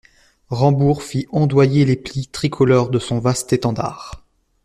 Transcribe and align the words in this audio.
Rambourg 0.49 1.03
fit 1.03 1.27
ondoyer 1.31 1.85
les 1.85 1.95
plis 1.95 2.25
tricolores 2.25 2.89
de 2.89 2.97
son 2.97 3.19
vaste 3.19 3.53
étendard. 3.53 4.25